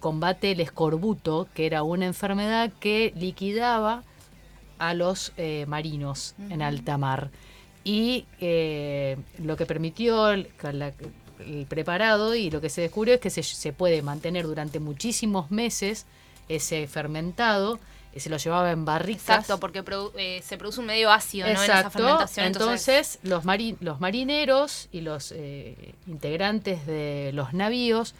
combate 0.00 0.52
el 0.52 0.60
escorbuto, 0.60 1.46
que 1.54 1.66
era 1.66 1.82
una 1.82 2.06
enfermedad 2.06 2.70
que 2.80 3.12
liquidaba 3.16 4.02
a 4.78 4.94
los 4.94 5.32
eh, 5.36 5.64
marinos 5.68 6.34
en 6.50 6.62
alta 6.62 6.98
mar. 6.98 7.30
Y 7.84 8.26
eh, 8.40 9.16
lo 9.42 9.56
que 9.56 9.66
permitió 9.66 10.34
la- 10.36 10.92
el 11.40 11.66
preparado 11.66 12.34
y 12.34 12.50
lo 12.50 12.60
que 12.60 12.68
se 12.70 12.80
descubrió 12.82 13.14
es 13.14 13.20
que 13.20 13.30
se, 13.30 13.42
se 13.42 13.72
puede 13.72 14.02
mantener 14.02 14.46
durante 14.46 14.78
muchísimos 14.80 15.50
meses 15.50 16.06
ese 16.48 16.86
fermentado. 16.86 17.78
eh, 18.14 18.20
Se 18.20 18.30
lo 18.30 18.36
llevaba 18.38 18.70
en 18.72 18.84
barricas. 18.84 19.22
Exacto, 19.28 19.60
porque 19.60 19.84
produ- 19.84 20.12
eh, 20.16 20.40
se 20.44 20.56
produce 20.56 20.80
un 20.80 20.86
medio 20.86 21.10
ácido, 21.10 21.46
¿no? 21.46 21.52
En 21.52 21.58
esa 21.64 21.90
fermentación. 21.90 22.46
Entonces, 22.46 23.18
los, 23.22 23.44
mari- 23.44 23.76
los 23.80 24.00
marineros 24.00 24.88
y 24.92 25.02
los 25.02 25.32
eh, 25.36 25.94
integrantes 26.06 26.86
de 26.86 27.30
los 27.34 27.52
navíos 27.52 28.14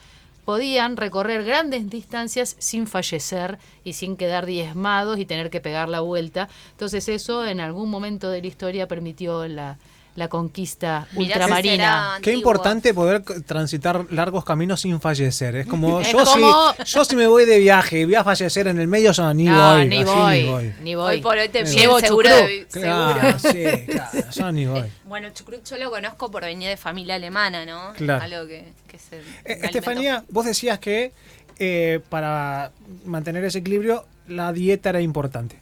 podían 0.45 0.97
recorrer 0.97 1.45
grandes 1.45 1.91
distancias 1.91 2.57
sin 2.59 2.87
fallecer 2.87 3.59
y 3.85 3.93
sin 3.95 4.17
quedar 4.17 4.47
diezmados 4.47 5.19
y 5.19 5.27
tener 5.27 5.51
que 5.51 5.61
pegar 5.61 5.91
la 5.91 6.01
vuelta. 6.01 6.49
Entonces 6.71 7.07
eso 7.11 7.45
en 7.47 7.61
algún 7.61 7.91
momento 7.91 8.31
de 8.31 8.41
la 8.41 8.47
historia 8.47 8.89
permitió 8.89 9.47
la, 9.47 9.77
la 10.19 10.29
conquista 10.29 11.07
Mirá 11.13 11.23
ultramarina. 11.37 12.19
Qué 12.21 12.33
importante 12.33 12.93
poder 12.93 13.23
transitar 13.47 14.07
largos 14.11 14.45
caminos 14.45 14.81
sin 14.81 15.01
fallecer. 15.01 15.57
Es 15.57 15.67
como, 15.67 16.01
Es 16.01 16.13
yo, 16.13 16.25
como- 16.25 16.73
Si, 16.85 16.93
yo 16.93 17.05
si 17.05 17.17
me 17.17 17.27
voy 17.27 17.45
de 17.47 17.59
viaje 17.59 18.01
y 18.01 18.05
voy 18.05 18.17
a 18.17 18.25
fallecer 18.25 18.67
en 18.69 18.79
el 18.79 18.89
medio, 18.89 19.13
yo 19.13 19.33
ni 19.33 19.45
No, 19.45 19.75
voy. 19.75 19.89
ni 19.89 19.97
así 20.03 20.05
voy, 20.05 20.43
ni 20.43 20.49
voy. 20.51 20.73
ni 20.83 20.95
voy. 20.95 21.15
Hoy 21.17 21.21
por 21.23 21.39
hoy 21.39 21.49
te 21.49 21.63
voy. 21.63 21.73
seguro. 21.73 21.99
Llevo 22.01 22.19
de- 22.31 22.67
Claro, 22.71 23.39
seguro. 23.39 23.39
sí, 23.79 23.87
claro, 23.87 24.31
yo 24.31 24.53
ni 24.53 24.67
voy. 24.67 24.85
Bueno, 25.09 25.31
chucrut 25.31 25.65
yo 25.65 25.77
lo 25.79 25.91
conozco 25.91 26.31
por 26.31 26.43
venir 26.43 26.69
de 26.69 26.77
familia 26.77 27.15
alemana, 27.15 27.65
¿no? 27.65 27.93
Claro. 27.97 28.23
Algo 28.23 28.47
que, 28.47 28.73
que 28.87 28.99
se. 28.99 29.17
Eh, 29.45 29.61
Estefanía, 29.63 30.25
vos 30.29 30.45
decías 30.45 30.79
que 30.79 31.13
eh, 31.59 32.01
para 32.11 32.73
mantener 33.07 33.43
ese 33.45 33.59
equilibrio 33.61 34.05
la 34.29 34.53
dieta 34.53 34.91
era 34.91 35.01
importante. 35.01 35.59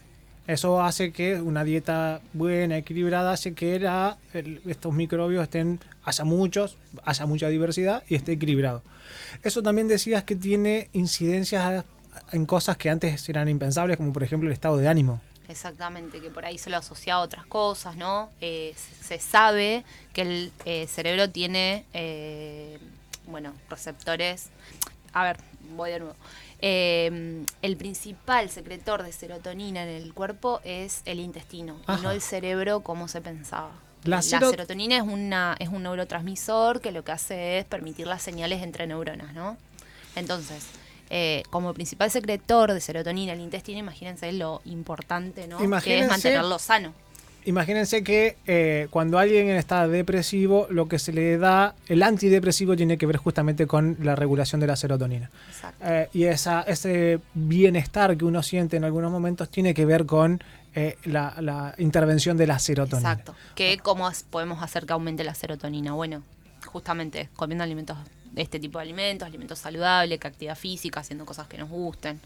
Eso 0.46 0.80
hace 0.82 1.12
que 1.12 1.40
una 1.40 1.64
dieta 1.64 2.20
buena, 2.32 2.76
equilibrada, 2.76 3.32
hace 3.32 3.52
que 3.54 3.80
la- 3.80 4.16
estos 4.66 4.92
microbios 4.94 5.42
estén, 5.42 5.80
haya 6.04 6.24
muchos, 6.24 6.76
haya 7.04 7.26
mucha 7.26 7.48
diversidad 7.48 8.04
y 8.08 8.14
esté 8.14 8.32
equilibrado. 8.32 8.82
Eso 9.42 9.62
también 9.62 9.88
decías 9.88 10.22
que 10.24 10.36
tiene 10.36 10.88
incidencias 10.92 11.84
en 12.32 12.46
cosas 12.46 12.76
que 12.76 12.90
antes 12.90 13.28
eran 13.28 13.48
impensables, 13.48 13.96
como 13.96 14.12
por 14.12 14.22
ejemplo 14.22 14.48
el 14.48 14.52
estado 14.52 14.76
de 14.76 14.88
ánimo. 14.88 15.20
Exactamente, 15.48 16.20
que 16.20 16.30
por 16.30 16.44
ahí 16.44 16.58
se 16.58 16.70
lo 16.70 16.76
asocia 16.76 17.14
a 17.14 17.20
otras 17.20 17.46
cosas, 17.46 17.96
¿no? 17.96 18.30
Eh, 18.40 18.74
se 18.76 19.04
se 19.04 19.18
sabe 19.20 19.84
que 20.12 20.22
el 20.22 20.52
eh, 20.64 20.86
cerebro 20.88 21.30
tiene, 21.30 21.84
eh, 21.94 22.78
bueno, 23.26 23.52
receptores. 23.70 24.48
A 25.12 25.22
ver, 25.22 25.36
voy 25.76 25.90
de 25.92 26.00
nuevo. 26.00 26.16
Eh, 26.60 27.44
el 27.62 27.76
principal 27.76 28.48
secretor 28.50 29.02
de 29.02 29.12
serotonina 29.12 29.82
en 29.82 29.88
el 29.90 30.14
cuerpo 30.14 30.60
es 30.64 31.02
el 31.04 31.20
intestino 31.20 31.76
Ajá. 31.86 31.98
y 31.98 32.02
no 32.02 32.10
el 32.10 32.20
cerebro 32.22 32.80
como 32.80 33.08
se 33.08 33.20
pensaba. 33.20 33.70
La 34.04 34.16
La, 34.16 34.22
sero- 34.22 34.50
serotonina 34.50 34.96
es, 34.96 35.02
una, 35.02 35.56
es 35.58 35.68
un 35.68 35.82
neurotransmisor 35.82 36.80
que 36.80 36.92
lo 36.92 37.04
que 37.04 37.12
hace 37.12 37.58
es 37.58 37.64
permitir 37.64 38.06
las 38.06 38.22
señales 38.22 38.62
entre 38.62 38.86
neuronas, 38.86 39.34
¿no? 39.34 39.56
Entonces, 40.14 40.64
eh, 41.10 41.42
como 41.50 41.74
principal 41.74 42.10
secretor 42.10 42.72
de 42.72 42.80
serotonina 42.80 43.32
el 43.32 43.40
intestino, 43.40 43.78
imagínense 43.78 44.32
lo 44.32 44.62
importante, 44.64 45.46
¿no? 45.48 45.58
Que 45.82 46.00
es 46.00 46.08
mantenerlo 46.08 46.58
sano. 46.58 46.94
Imagínense 47.46 48.02
que 48.02 48.36
eh, 48.46 48.88
cuando 48.90 49.18
alguien 49.18 49.48
está 49.50 49.86
depresivo, 49.86 50.66
lo 50.68 50.88
que 50.88 50.98
se 50.98 51.12
le 51.12 51.38
da, 51.38 51.76
el 51.86 52.02
antidepresivo 52.02 52.76
tiene 52.76 52.98
que 52.98 53.06
ver 53.06 53.18
justamente 53.18 53.68
con 53.68 53.96
la 54.00 54.16
regulación 54.16 54.60
de 54.60 54.66
la 54.66 54.74
serotonina. 54.74 55.30
Exacto. 55.48 55.84
Eh, 55.86 56.08
y 56.12 56.24
esa, 56.24 56.62
ese 56.62 57.20
bienestar 57.34 58.16
que 58.16 58.24
uno 58.24 58.42
siente 58.42 58.76
en 58.76 58.84
algunos 58.84 59.12
momentos 59.12 59.48
tiene 59.48 59.74
que 59.74 59.86
ver 59.86 60.06
con 60.06 60.42
eh, 60.74 60.98
la, 61.04 61.34
la 61.40 61.74
intervención 61.78 62.36
de 62.36 62.48
la 62.48 62.58
serotonina. 62.58 63.12
Exacto. 63.12 63.34
Que 63.54 63.78
cómo 63.78 64.10
podemos 64.28 64.60
hacer 64.62 64.84
que 64.84 64.92
aumente 64.92 65.22
la 65.22 65.34
serotonina. 65.34 65.92
Bueno, 65.92 66.24
justamente 66.66 67.28
comiendo 67.36 67.62
alimentos, 67.62 67.96
este 68.34 68.58
tipo 68.58 68.78
de 68.78 68.82
alimentos, 68.82 69.26
alimentos 69.26 69.60
saludables, 69.60 70.18
que 70.18 70.26
actividad 70.26 70.56
física, 70.56 71.00
haciendo 71.00 71.24
cosas 71.24 71.46
que 71.46 71.58
nos 71.58 71.70
gusten. 71.70 72.20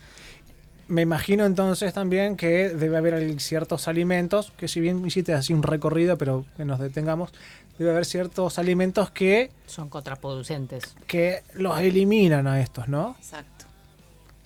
Me 0.91 1.03
imagino 1.03 1.47
entonces 1.47 1.93
también 1.95 2.37
que 2.37 2.69
debe 2.71 2.97
haber 2.97 3.41
ciertos 3.41 3.87
alimentos, 3.89 4.53
que 4.57 4.67
si 4.69 4.81
bien 4.81 5.07
hiciste 5.07 5.33
así 5.33 5.53
un 5.55 5.63
recorrido, 5.63 6.19
pero 6.19 6.45
que 6.57 6.65
nos 6.65 6.81
detengamos, 6.81 7.31
debe 7.79 7.93
haber 7.93 8.05
ciertos 8.05 8.59
alimentos 8.59 9.11
que, 9.11 9.51
Son 9.67 9.89
contraproducentes. 9.89 10.95
que 11.07 11.43
los 11.55 11.79
eliminan 11.79 12.47
a 12.49 12.61
estos, 12.61 12.89
¿no? 12.89 13.15
Exacto. 13.21 13.67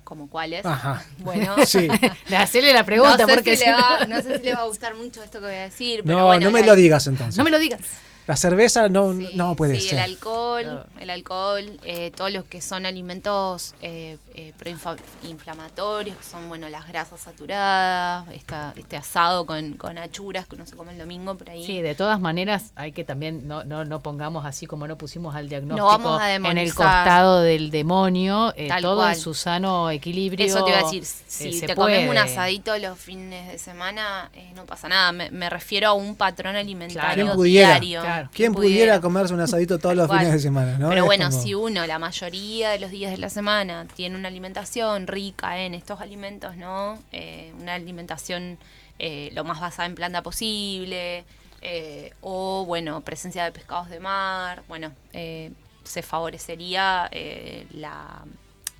¿Como 0.04 0.28
cuáles? 0.28 0.66
Ajá. 0.66 1.02
Bueno, 1.18 1.56
Sí. 1.66 1.88
De 2.28 2.36
hacerle 2.36 2.74
la 2.74 2.84
pregunta 2.84 3.16
no, 3.22 3.26
sé 3.26 3.34
porque 3.34 3.56
si 3.56 3.64
le 3.64 3.70
no- 3.72 3.78
va, 3.78 4.04
no 4.06 4.20
sé 4.22 4.36
si 4.38 4.44
le 4.44 4.54
va 4.54 4.60
a 4.60 4.66
gustar 4.66 4.94
mucho 4.94 5.22
esto 5.22 5.40
que 5.40 5.46
voy 5.46 5.54
a 5.54 5.62
decir. 5.62 6.02
Pero 6.04 6.18
No, 6.18 6.26
bueno, 6.26 6.44
no 6.44 6.50
me 6.50 6.62
lo 6.62 6.76
digas 6.76 7.06
entonces. 7.06 7.38
no 7.38 7.44
me 7.44 7.50
lo 7.50 7.58
digas. 7.58 7.80
La 8.26 8.36
cerveza 8.36 8.88
no, 8.88 9.12
Sí, 9.12 9.28
no 9.34 9.54
puede 9.54 9.78
sí, 9.78 9.88
ser. 9.90 9.98
el 9.98 10.04
alcohol, 10.04 10.62
Claro. 10.62 10.86
el 10.98 11.10
alcohol, 11.10 11.78
eh, 11.84 12.10
todos 12.16 12.32
los 12.32 12.44
que 12.44 12.62
son 12.62 12.86
alimentos 12.86 13.74
eh, 13.82 14.16
eh, 14.34 14.52
proinflamatorios, 14.58 16.16
que 16.16 16.24
son 16.24 16.48
bueno 16.48 16.68
las 16.68 16.88
grasas 16.88 17.20
saturadas, 17.20 18.26
esta, 18.32 18.72
este 18.76 18.96
asado 18.96 19.44
con, 19.46 19.74
con 19.74 19.98
achuras 19.98 20.46
que 20.46 20.54
uno 20.56 20.66
se 20.66 20.74
come 20.76 20.92
el 20.92 20.98
domingo 20.98 21.36
por 21.36 21.50
ahí. 21.50 21.64
Sí, 21.66 21.82
de 21.82 21.94
todas 21.94 22.18
maneras 22.20 22.72
hay 22.76 22.92
que 22.92 23.04
también 23.04 23.46
no, 23.46 23.64
no, 23.64 23.84
no 23.84 24.00
pongamos 24.00 24.44
así 24.46 24.66
como 24.66 24.86
no 24.88 24.96
pusimos 24.96 25.34
al 25.34 25.48
diagnóstico 25.48 25.86
vamos 25.86 26.20
a 26.20 26.34
en 26.34 26.58
el 26.58 26.74
costado 26.74 27.40
del 27.42 27.70
demonio, 27.70 28.52
eh, 28.56 28.68
todo 28.80 28.96
cual. 28.96 29.14
en 29.14 29.20
su 29.20 29.34
sano 29.34 29.90
equilibrio. 29.90 30.46
Eso 30.46 30.64
te 30.64 30.70
iba 30.70 30.80
a 30.80 30.82
decir, 30.84 31.02
eh, 31.02 31.06
si 31.28 31.60
te 31.60 31.74
comes 31.74 32.08
un 32.08 32.16
asadito 32.16 32.76
los 32.78 32.98
fines 32.98 33.52
de 33.52 33.58
semana, 33.58 34.30
eh, 34.34 34.52
no 34.54 34.64
pasa 34.64 34.88
nada. 34.88 35.12
Me, 35.12 35.30
me 35.30 35.50
refiero 35.50 35.88
a 35.88 35.92
un 35.92 36.16
patrón 36.16 36.56
alimentario 36.56 37.34
diario. 37.36 38.00
Claro. 38.00 38.13
¿Quién 38.32 38.52
pudiera 38.54 39.00
comerse 39.00 39.34
un 39.34 39.40
asadito 39.40 39.78
todos 39.78 39.94
los 39.96 40.10
fines 40.10 40.32
de 40.32 40.38
semana? 40.38 40.78
¿no? 40.78 40.88
Pero 40.88 41.02
Es 41.02 41.06
bueno, 41.06 41.30
como- 41.30 41.42
si 41.42 41.54
uno 41.54 41.86
la 41.86 41.98
mayoría 41.98 42.70
de 42.70 42.78
los 42.78 42.90
días 42.90 43.10
de 43.10 43.18
la 43.18 43.30
semana 43.30 43.86
tiene 43.94 44.16
una 44.16 44.28
alimentación 44.28 45.06
rica 45.06 45.58
en 45.60 45.74
estos 45.74 46.00
alimentos, 46.00 46.56
¿no? 46.56 46.98
Eh, 47.12 47.52
una 47.60 47.74
alimentación 47.74 48.58
eh, 48.98 49.30
lo 49.34 49.42
más 49.44 49.60
basada 49.60 49.86
en 49.86 49.94
planta 49.94 50.22
posible, 50.22 51.24
eh, 51.62 52.12
o 52.20 52.64
bueno, 52.66 53.00
presencia 53.00 53.44
de 53.44 53.52
pescados 53.52 53.88
de 53.88 53.98
mar, 54.00 54.62
bueno, 54.68 54.92
eh, 55.12 55.50
se 55.82 56.02
favorecería 56.02 57.08
eh, 57.10 57.66
la 57.72 58.22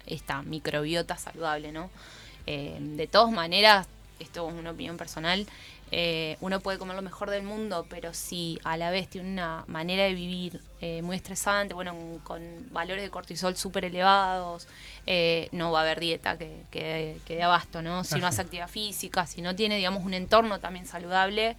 esta 0.06 0.42
microbiota 0.42 1.16
saludable, 1.16 1.72
¿no? 1.72 1.90
Eh, 2.46 2.76
de 2.78 3.06
todas 3.06 3.32
maneras, 3.32 3.86
esto 4.20 4.48
es 4.48 4.54
una 4.54 4.70
opinión 4.72 4.96
personal, 4.98 5.46
eh, 5.96 6.36
uno 6.40 6.58
puede 6.58 6.76
comer 6.76 6.96
lo 6.96 7.02
mejor 7.02 7.30
del 7.30 7.44
mundo, 7.44 7.86
pero 7.88 8.12
si 8.14 8.58
a 8.64 8.76
la 8.76 8.90
vez 8.90 9.08
tiene 9.08 9.30
una 9.30 9.62
manera 9.68 10.02
de 10.02 10.14
vivir 10.14 10.60
eh, 10.80 11.02
muy 11.02 11.14
estresante, 11.14 11.72
bueno, 11.72 11.94
con, 12.24 12.42
valores 12.72 13.04
de 13.04 13.10
cortisol 13.10 13.54
súper 13.54 13.84
elevados, 13.84 14.66
eh, 15.06 15.48
no 15.52 15.70
va 15.70 15.78
a 15.78 15.82
haber 15.82 16.00
dieta 16.00 16.36
que, 16.36 16.62
que, 16.72 17.18
que 17.24 17.36
dé 17.36 17.44
abasto, 17.44 17.80
¿no? 17.80 18.02
Si 18.02 18.18
no 18.18 18.26
hace 18.26 18.40
actividad 18.40 18.66
física, 18.66 19.24
si 19.24 19.40
no 19.40 19.54
tiene, 19.54 19.76
digamos, 19.76 20.02
un 20.04 20.14
entorno 20.14 20.58
también 20.58 20.84
saludable, 20.84 21.56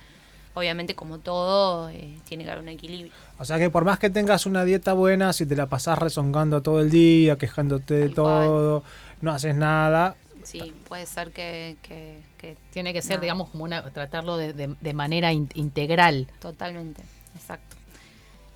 obviamente 0.53 0.95
como 0.95 1.19
todo, 1.19 1.87
eh, 1.87 2.17
tiene 2.27 2.43
que 2.43 2.51
haber 2.51 2.61
un 2.61 2.69
equilibrio. 2.69 3.13
O 3.39 3.45
sea 3.45 3.57
que 3.57 3.69
por 3.69 3.85
más 3.85 3.99
que 3.99 4.09
tengas 4.09 4.45
una 4.45 4.65
dieta 4.65 4.91
buena, 4.91 5.31
si 5.31 5.45
te 5.45 5.55
la 5.55 5.67
pasás 5.67 5.97
rezongando 5.97 6.61
todo 6.61 6.81
el 6.81 6.89
día, 6.89 7.37
quejándote 7.37 7.93
de 7.93 8.09
todo, 8.09 8.83
no 9.21 9.31
haces 9.31 9.55
nada. 9.55 10.17
Sí, 10.45 10.73
puede 10.87 11.05
ser 11.05 11.31
que, 11.31 11.75
que, 11.81 12.19
que 12.37 12.55
Tiene 12.71 12.93
que 12.93 13.01
ser, 13.01 13.17
No. 13.17 13.21
digamos, 13.23 13.49
como 13.49 13.63
una 13.63 13.83
tratarlo 13.91 14.37
de, 14.37 14.53
de- 14.53 14.75
de 14.79 14.93
manera 14.93 15.31
in- 15.33 15.49
integral. 15.55 16.27
totalmente, 16.39 17.01
exacto. 17.35 17.75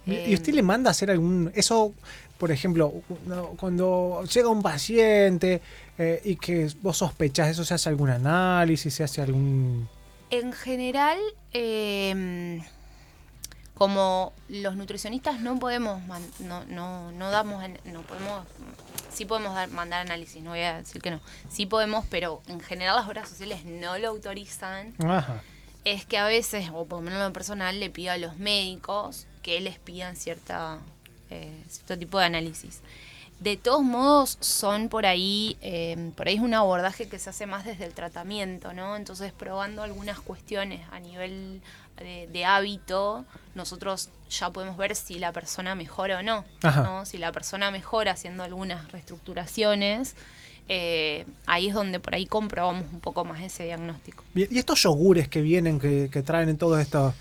¿Y 0.06 0.14
Eh, 0.14 0.34
usted 0.34 0.54
le 0.54 0.62
manda 0.64 0.90
a 0.90 0.92
hacer 0.92 1.12
algún... 1.12 1.52
Eso, 1.56 1.94
por 2.38 2.52
ejemplo, 2.52 2.94
cuando 3.58 4.24
llega 4.34 4.48
un 4.50 4.62
paciente 4.62 5.62
eh, 5.98 6.22
y 6.24 6.36
que 6.38 6.70
vos 6.82 6.98
sospechás, 6.98 7.50
¿eso 7.50 7.66
se 7.66 7.74
hace 7.74 7.90
algún 7.90 8.10
análisis? 8.10 8.94
¿Se 8.94 9.04
hace 9.04 9.22
algún...? 9.22 9.88
En 10.32 10.54
general, 10.54 11.18
eh, 11.54 12.62
como 13.80 14.34
los 14.50 14.76
nutricionistas 14.76 15.40
no 15.40 15.58
podemos, 15.58 16.02
no, 16.40 16.66
no, 16.66 17.14
no 17.14 17.32
damos, 17.32 17.64
no 17.86 18.02
podemos, 18.02 18.46
sí 19.10 19.24
podemos 19.24 19.56
dar, 19.56 19.70
mandar 19.70 20.02
análisis, 20.02 20.44
no 20.44 20.50
voy 20.50 20.60
a 20.60 20.80
decir 20.80 21.02
que 21.02 21.12
no, 21.12 21.22
sí 21.50 21.66
podemos, 21.66 22.06
pero 22.10 22.42
en 22.50 22.60
general 22.60 22.98
las 22.98 23.08
obras 23.08 23.30
sociales 23.30 23.64
no 23.64 23.98
lo 23.98 24.10
autorizan. 24.10 24.94
Ajá. 25.08 25.42
Es 25.86 26.06
que 26.06 26.18
a 26.18 26.26
veces, 26.26 26.70
o 26.74 26.86
por 26.88 27.00
lo 27.00 27.06
menos 27.06 27.20
en 27.20 27.28
lo 27.28 27.34
personal, 27.34 27.80
le 27.80 27.90
pido 27.90 28.12
a 28.12 28.18
los 28.18 28.36
médicos 28.36 29.28
que 29.42 29.62
les 29.62 29.80
pidan 29.80 30.18
cierta, 30.18 30.80
eh, 31.30 31.64
cierto 31.70 31.98
tipo 31.98 32.20
de 32.20 32.26
análisis. 32.26 32.82
De 33.40 33.56
todos 33.56 33.82
modos, 33.82 34.38
son 34.42 34.90
por 34.90 35.06
ahí, 35.06 35.56
eh, 35.62 36.12
por 36.18 36.28
ahí 36.28 36.36
es 36.36 36.42
un 36.42 36.54
abordaje 36.54 37.08
que 37.08 37.18
se 37.18 37.30
hace 37.30 37.46
más 37.46 37.64
desde 37.64 37.86
el 37.86 37.94
tratamiento, 37.94 38.74
¿no? 38.74 38.98
Entonces, 38.98 39.32
probando 39.32 39.84
algunas 39.84 40.20
cuestiones 40.20 40.82
a 40.92 41.00
nivel 41.00 41.62
de, 42.00 42.28
de 42.32 42.46
hábito, 42.46 43.26
nosotros 43.56 44.10
ya 44.30 44.50
podemos 44.52 44.78
ver 44.78 44.96
si 44.96 45.20
la 45.20 45.32
persona 45.32 45.76
mejora 45.76 46.20
o 46.20 46.24
no. 46.24 46.46
Si 47.06 47.18
la 47.18 47.32
persona 47.32 47.72
mejora 47.72 48.12
haciendo 48.12 48.44
algunas 48.44 48.92
reestructuraciones, 48.92 50.16
eh, 50.68 51.26
ahí 51.48 51.68
es 51.70 51.74
donde 51.74 52.00
por 52.00 52.14
ahí 52.16 52.26
comprobamos 52.28 52.86
un 52.94 53.00
poco 53.00 53.26
más 53.26 53.42
ese 53.42 53.64
diagnóstico. 53.66 54.24
Bien, 54.34 54.48
Y 54.52 54.60
estos 54.60 54.82
yogures 54.84 55.28
que 55.28 55.42
vienen, 55.42 55.80
que, 55.80 56.10
que 56.12 56.22
traen 56.22 56.50
en 56.50 56.58
todos 56.58 56.80
estos... 56.80 57.14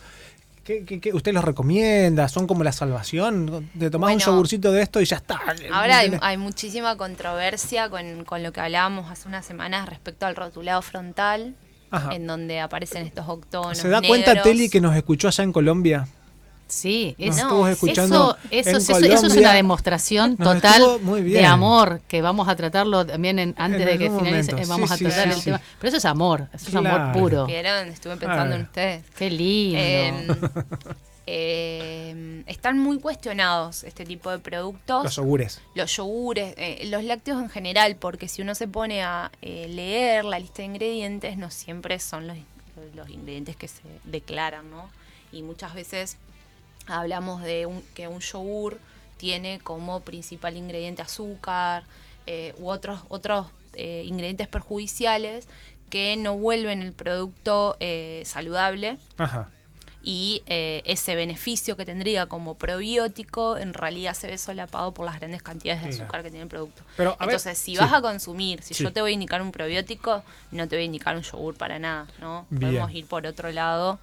¿Qué, 0.64 0.84
qué- 0.84 1.00
qué- 1.00 1.14
usted 1.14 1.32
los 1.32 1.42
recomienda? 1.42 2.28
¿Son 2.28 2.46
como 2.46 2.62
la 2.62 2.72
salvación? 2.72 3.70
¿De 3.72 3.88
tomar 3.88 4.12
un 4.12 4.18
yogurcito 4.20 4.70
de 4.70 4.82
esto 4.82 5.00
y 5.00 5.06
ya 5.06 5.16
está? 5.16 5.40
Ahora 5.72 6.00
hay, 6.00 6.12
hay 6.20 6.36
muchísima 6.36 6.94
controversia 6.98 7.88
con, 7.88 8.24
con 8.26 8.42
lo 8.42 8.52
que 8.52 8.60
hablábamos 8.60 9.10
hace 9.10 9.28
unas 9.28 9.46
semanas 9.46 9.88
respecto 9.88 10.26
al 10.26 10.36
rotulado 10.36 10.82
frontal, 10.82 11.54
Ajá. 11.90 12.14
en 12.14 12.26
donde 12.26 12.60
aparecen 12.60 13.06
estos 13.06 13.28
octógonos. 13.28 13.78
¿Se 13.78 13.88
da 13.88 14.00
cuenta. 14.02 14.42
Teli 14.42 14.68
que 14.68 14.80
nos 14.80 14.94
escuchó 14.96 15.28
allá 15.28 15.44
en 15.44 15.52
Colombia? 15.52 16.06
Sí, 16.70 17.16
Nos 17.18 17.36
es- 17.36 17.42
estuvo 17.42 17.66
escuchando 17.66 18.36
eso, 18.50 18.70
eso, 18.70 18.70
en 18.70 18.76
eso- 19.06 19.14
eso 19.14 19.26
es 19.28 19.36
una 19.38 19.54
demostración 19.54 20.36
Nos 20.38 20.54
total 20.56 20.72
estuvo 20.82 20.98
muy 20.98 21.22
bien. 21.22 21.40
de 21.40 21.46
amor, 21.46 22.02
que 22.06 22.20
vamos 22.20 22.46
a 22.46 22.56
tratarlo 22.56 23.06
también 23.06 23.38
en- 23.38 23.54
antes 23.56 23.80
En 23.80 23.86
de 23.86 23.92
que 23.92 24.10
finalice, 24.10 24.52
momento. 24.52 24.56
eh, 24.58 24.64
vamos 24.68 24.90
Sí, 24.90 24.94
a 25.06 25.08
tratar 25.08 25.24
sí, 25.24 25.28
el 25.30 25.34
sí. 25.36 25.44
tema. 25.44 25.60
Pero 25.80 25.88
eso 25.88 25.96
es 25.96 26.04
amor, 26.04 26.48
eso 26.52 26.68
es 26.68 26.74
amor 26.74 27.12
puro. 27.14 27.46
¿Vieron? 27.46 27.88
Estuve 27.88 28.18
pensando 28.18 28.54
en 28.56 28.62
ustedes. 28.62 29.02
Qué 29.16 29.30
lindo. 29.30 29.78
Eh, 29.80 30.26
eh, 31.30 32.42
están 32.46 32.78
muy 32.78 32.98
cuestionados 32.98 33.84
este 33.84 34.06
tipo 34.06 34.30
de 34.30 34.38
productos. 34.38 35.04
Los 35.04 35.16
yogures. 35.16 35.60
los 35.74 35.94
yogures, 35.94 36.54
eh, 36.56 36.86
los 36.86 37.04
lácteos 37.04 37.42
en 37.42 37.50
general, 37.50 37.96
porque 37.96 38.28
si 38.28 38.40
uno 38.40 38.54
se 38.54 38.66
pone 38.66 39.02
a 39.02 39.30
eh, 39.42 39.68
leer 39.68 40.24
la 40.24 40.38
lista 40.38 40.62
de 40.62 40.64
ingredientes, 40.64 41.36
no 41.36 41.50
siempre 41.50 41.98
son 41.98 42.26
los, 42.26 42.38
los 42.94 43.10
ingredientes 43.10 43.56
que 43.56 43.68
se 43.68 43.82
declaran, 44.04 44.70
¿no? 44.70 44.88
Y 45.30 45.42
muchas 45.42 45.74
veces 45.74 46.16
hablamos 46.86 47.42
de 47.42 47.66
un, 47.66 47.82
que 47.94 48.08
un 48.08 48.20
yogur 48.20 48.78
tiene 49.18 49.58
como 49.58 50.00
principal 50.00 50.56
ingrediente 50.56 51.02
azúcar 51.02 51.84
eh, 52.26 52.54
u 52.58 52.70
otros, 52.70 53.00
otros 53.10 53.48
eh, 53.74 54.02
ingredientes 54.06 54.48
perjudiciales 54.48 55.46
que 55.90 56.16
no 56.16 56.38
vuelven 56.38 56.80
el 56.80 56.94
producto 56.94 57.76
eh, 57.80 58.22
saludable 58.24 58.96
Ajá. 59.18 59.50
Y 60.02 60.42
eh, 60.46 60.82
ese 60.86 61.16
beneficio 61.16 61.76
que 61.76 61.84
tendría 61.84 62.26
como 62.26 62.54
probiótico 62.54 63.56
en 63.58 63.74
realidad 63.74 64.14
se 64.14 64.28
ve 64.28 64.38
solapado 64.38 64.92
por 64.94 65.04
las 65.04 65.16
grandes 65.18 65.42
cantidades 65.42 65.82
de 65.82 65.88
azúcar 65.90 66.22
que 66.22 66.30
tiene 66.30 66.44
el 66.44 66.48
producto. 66.48 66.82
Pero, 66.96 67.10
a 67.18 67.26
ver, 67.26 67.34
Entonces, 67.34 67.58
si 67.58 67.72
sí. 67.72 67.76
vas 67.78 67.92
a 67.92 68.00
consumir, 68.00 68.62
si 68.62 68.74
Sí. 68.74 68.84
yo 68.84 68.92
te 68.92 69.00
voy 69.00 69.10
a 69.10 69.14
indicar 69.14 69.42
un 69.42 69.50
probiótico, 69.52 70.22
no 70.52 70.68
te 70.68 70.76
voy 70.76 70.82
a 70.82 70.86
indicar 70.86 71.16
un 71.16 71.22
yogur 71.22 71.56
para 71.56 71.78
nada, 71.78 72.06
¿no? 72.20 72.46
Bien. 72.50 72.72
Podemos 72.72 72.92
ir 72.94 73.06
por 73.06 73.26
otro 73.26 73.50
lado. 73.50 73.98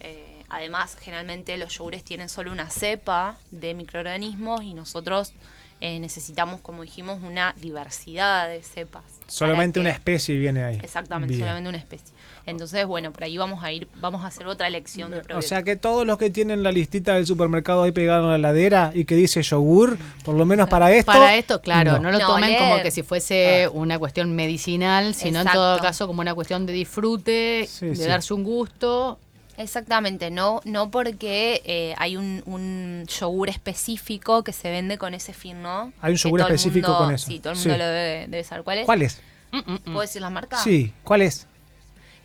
Eh, 0.00 0.42
además, 0.48 0.96
generalmente 1.00 1.56
los 1.56 1.72
yogures 1.78 2.02
tienen 2.04 2.28
solo 2.28 2.50
una 2.52 2.68
cepa 2.68 3.36
de 3.50 3.72
microorganismos 3.74 4.62
y 4.62 4.74
nosotros 4.74 5.32
eh, 5.80 6.00
necesitamos, 6.00 6.60
como 6.62 6.82
dijimos, 6.82 7.20
una 7.22 7.54
diversidad 7.60 8.48
de 8.48 8.62
cepas. 8.62 9.04
Solamente 9.26 9.74
que- 9.74 9.80
una 9.80 9.90
especie 9.90 10.36
viene 10.38 10.64
ahí. 10.64 10.78
Exactamente, 10.82 11.34
Bien. 11.34 11.40
solamente 11.46 11.68
una 11.68 11.78
especie. 11.78 12.14
Entonces, 12.46 12.86
bueno, 12.86 13.12
por 13.12 13.24
ahí 13.24 13.36
vamos 13.36 13.62
a 13.64 13.72
ir, 13.72 13.88
vamos 14.00 14.24
a 14.24 14.28
hacer 14.28 14.46
otra 14.46 14.70
lección 14.70 15.10
de 15.10 15.18
O 15.18 15.22
probióticos. 15.22 15.48
sea 15.48 15.62
que 15.64 15.74
todos 15.76 16.06
los 16.06 16.16
que 16.16 16.30
tienen 16.30 16.62
la 16.62 16.70
listita 16.72 17.14
del 17.14 17.26
supermercado 17.26 17.82
ahí 17.82 17.90
pegado 17.92 18.24
en 18.26 18.30
la 18.30 18.36
heladera 18.50 18.92
y 18.94 19.04
que 19.04 19.16
dice 19.16 19.42
yogur, 19.42 19.98
por 20.24 20.34
lo 20.36 20.46
menos 20.46 20.68
para 20.68 20.92
esto. 20.92 21.10
Para 21.12 21.34
esto, 21.34 21.60
claro, 21.60 21.98
no, 21.98 22.10
lo 22.12 22.18
No, 22.20 22.26
tomen 22.26 22.56
como 22.56 22.80
que 22.82 22.90
si 22.92 23.02
fuese 23.02 23.68
una 23.72 23.98
cuestión 23.98 24.34
medicinal, 24.34 25.14
sino 25.14 25.40
en 25.40 25.48
todo 25.48 25.78
caso 25.80 26.06
como 26.06 26.20
una 26.20 26.34
cuestión 26.34 26.66
de 26.66 26.72
disfrute, 26.72 27.66
Sí, 27.68 27.86
de 27.86 27.96
sí. 27.96 28.02
darse 28.04 28.32
un 28.32 28.44
gusto. 28.44 29.18
Exactamente, 29.56 30.30
no, 30.30 30.60
no 30.64 30.90
porque 30.90 31.62
eh, 31.64 31.94
hay 31.98 32.16
un, 32.16 32.42
un 32.46 33.04
yogur 33.06 33.48
específico 33.48 34.44
que 34.44 34.52
se 34.52 34.70
vende 34.70 34.98
con 34.98 35.14
ese 35.14 35.32
fin, 35.32 35.62
¿no? 35.62 35.92
Hay 36.00 36.12
un 36.12 36.18
yogur 36.18 36.40
específico 36.42 36.88
mundo- 36.88 37.04
con 37.06 37.14
eso. 37.14 37.26
Sí, 37.26 37.38
todo 37.40 37.52
el 37.54 37.58
Sí. 37.58 37.68
mundo 37.68 37.84
lo 37.84 37.90
debe, 37.90 38.26
debe 38.28 38.44
saber 38.44 38.64
cuál 38.64 38.78
es. 38.78 38.84
¿Cuál 38.86 39.02
es? 39.02 39.20
Mm, 39.52 39.56
mm, 39.58 39.72
mm. 39.72 39.78
¿Puedo 39.84 40.00
decir 40.00 40.20
la 40.22 40.30
marca? 40.30 40.58
Sí, 40.58 40.92
¿cuál 41.04 41.22
es? 41.22 41.46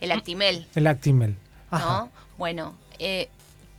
El 0.00 0.12
Actimel, 0.12 0.66
El 0.74 0.86
Actimel. 0.86 1.36
Ajá. 1.70 1.86
¿no? 1.86 2.10
Bueno, 2.36 2.74
eh, 2.98 3.28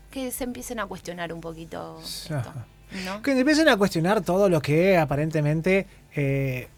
que 0.10 0.32
se 0.32 0.44
empiecen 0.46 0.80
a 0.80 0.86
cuestionar 0.86 1.32
un 1.34 1.42
poquito 1.42 2.00
esto, 2.04 2.36
Ajá. 2.36 2.66
¿no? 3.06 3.22
Que 3.22 3.32
empiecen 3.38 3.68
a 3.70 3.78
cuestionar 3.78 4.22
todo 4.22 4.50
lo 4.50 4.62
que 4.62 4.98
aparentemente 4.98 5.86
eh, 6.16 6.70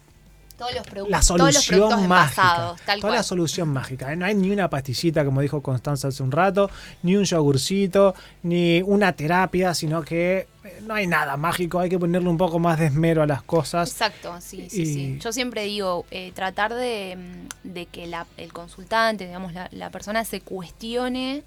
Todos 0.57 0.73
los 0.73 0.85
la 1.09 1.19
todos 1.19 1.39
los 1.53 1.65
productos 1.65 1.65
solución 1.65 1.89
mágica. 2.07 2.41
envasados, 2.41 2.81
tal 2.85 2.99
Toda 3.01 3.09
cual. 3.11 3.19
la 3.19 3.23
solución 3.23 3.69
mágica. 3.69 4.13
¿eh? 4.13 4.15
No 4.15 4.25
hay 4.25 4.35
ni 4.35 4.51
una 4.51 4.69
pastillita, 4.69 5.25
como 5.25 5.41
dijo 5.41 5.61
Constanza 5.61 6.07
hace 6.07 6.23
un 6.23 6.31
rato, 6.31 6.69
ni 7.03 7.15
un 7.17 7.25
yogurcito, 7.25 8.15
ni 8.43 8.81
una 8.83 9.11
terapia, 9.13 9.73
sino 9.73 10.01
que 10.01 10.47
eh, 10.63 10.79
no 10.83 10.93
hay 10.93 11.07
nada 11.07 11.35
mágico. 11.35 11.79
Hay 11.79 11.89
que 11.89 11.99
ponerle 11.99 12.29
un 12.29 12.37
poco 12.37 12.57
más 12.59 12.79
de 12.79 12.85
esmero 12.85 13.21
a 13.21 13.25
las 13.27 13.43
cosas. 13.43 13.91
Exacto, 13.91 14.33
sí, 14.39 14.67
sí, 14.69 14.81
Y- 14.81 14.85
sí. 14.85 15.19
Yo 15.21 15.33
siempre 15.33 15.63
digo, 15.65 16.05
eh, 16.09 16.31
tratar 16.33 16.73
de, 16.73 17.17
mm, 17.63 17.67
de 17.73 17.85
que 17.87 18.07
la- 18.07 18.25
el 18.37 18.53
consultante, 18.53 19.25
digamos, 19.25 19.51
la, 19.53 19.67
la 19.71 19.89
persona 19.89 20.23
se 20.23 20.39
cuestione 20.41 21.43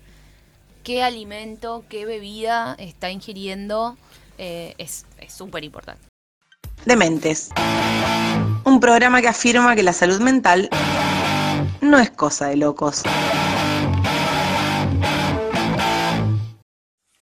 qué 0.84 1.02
alimento, 1.02 1.84
qué 1.88 2.04
bebida 2.04 2.74
está 2.78 3.10
ingiriendo, 3.10 3.96
eh, 4.38 4.74
es 4.78 5.06
es 5.18 5.32
súper 5.32 5.64
importante. 5.64 6.02
Dementes. 6.86 7.50
Un 8.78 8.82
programa 8.82 9.20
que 9.20 9.26
afirma 9.26 9.74
que 9.74 9.82
la 9.82 9.92
salud 9.92 10.20
mental 10.20 10.70
no 11.80 11.98
es 11.98 12.10
cosa 12.10 12.46
de 12.46 12.58
locos. 12.58 13.02